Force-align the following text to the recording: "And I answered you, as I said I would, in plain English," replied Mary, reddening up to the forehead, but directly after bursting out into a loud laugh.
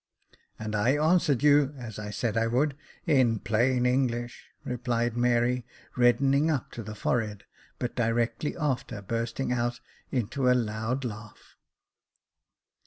"And 0.57 0.73
I 0.75 0.97
answered 0.97 1.43
you, 1.43 1.75
as 1.77 1.99
I 1.99 2.09
said 2.09 2.35
I 2.35 2.47
would, 2.47 2.75
in 3.05 3.37
plain 3.37 3.85
English," 3.85 4.45
replied 4.63 5.15
Mary, 5.15 5.63
reddening 5.95 6.49
up 6.49 6.71
to 6.71 6.81
the 6.81 6.95
forehead, 6.95 7.43
but 7.77 7.95
directly 7.95 8.57
after 8.57 9.03
bursting 9.03 9.51
out 9.51 9.79
into 10.09 10.49
a 10.49 10.55
loud 10.57 11.05
laugh. 11.05 11.55